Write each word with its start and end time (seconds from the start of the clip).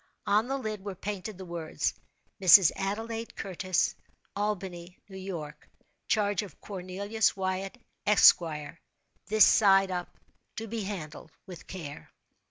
On 0.25 0.47
the 0.47 0.57
lid 0.57 0.83
were 0.83 0.95
painted 0.95 1.37
the 1.37 1.45
words—"Mrs. 1.45 2.71
Adelaide 2.75 3.35
Curtis, 3.35 3.93
Albany, 4.35 4.97
New 5.07 5.15
York. 5.15 5.69
Charge 6.07 6.41
of 6.41 6.59
Cornelius 6.59 7.37
Wyatt, 7.37 7.77
Esq. 8.07 8.39
This 9.27 9.45
side 9.45 9.91
up. 9.91 10.17
To 10.55 10.65
be 10.67 10.85
handled 10.85 11.29
with 11.45 11.67
care." 11.67 12.09